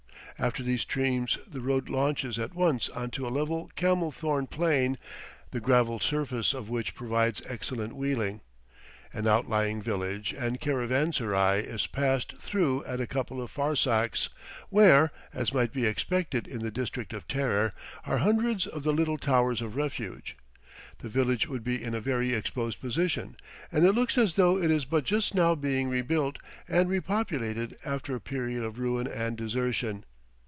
After 0.39 0.63
these 0.63 0.81
streams 0.81 1.37
the 1.47 1.61
road 1.61 1.87
launches 1.87 2.39
at 2.39 2.55
once 2.55 2.89
on 2.89 3.11
to 3.11 3.27
a 3.27 3.29
level 3.29 3.69
camel 3.75 4.11
thorn 4.11 4.47
plain, 4.47 4.97
the 5.51 5.59
gravelled 5.59 6.01
surface 6.01 6.55
of 6.55 6.67
which 6.67 6.95
provides 6.95 7.43
excellent 7.47 7.95
wheeling. 7.95 8.41
An 9.13 9.27
outlying 9.27 9.83
village 9.83 10.33
and 10.33 10.59
caravanserai 10.59 11.59
is 11.59 11.85
passed 11.85 12.35
through 12.39 12.83
at 12.85 12.99
a 12.99 13.05
couple 13.05 13.39
of 13.39 13.51
farsakhs, 13.51 14.29
where, 14.69 15.11
as 15.31 15.53
might 15.53 15.71
be 15.71 15.85
expected 15.85 16.47
in 16.47 16.61
the 16.63 16.71
"district 16.71 17.13
of 17.13 17.27
terror," 17.27 17.71
are 18.05 18.17
hundreds 18.17 18.65
of 18.65 18.81
the 18.81 18.93
little 18.93 19.19
towers 19.19 19.61
of 19.61 19.75
refuge. 19.75 20.35
This 21.03 21.11
village 21.11 21.47
would 21.47 21.63
be 21.63 21.83
in 21.83 21.93
a 21.93 22.01
very 22.01 22.33
exposed 22.33 22.81
position, 22.81 23.37
and 23.71 23.85
it 23.85 23.93
looks 23.93 24.17
as 24.17 24.33
though 24.33 24.57
it 24.57 24.71
is 24.71 24.85
but 24.85 25.03
just 25.03 25.35
now 25.35 25.53
being 25.53 25.87
rebuilt 25.87 26.39
and 26.67 26.89
repopulated 26.89 27.77
after 27.85 28.15
a 28.15 28.19
period 28.19 28.63
of 28.63 28.79
ruin 28.79 29.05
and 29.05 29.37
desertion. 29.37 30.03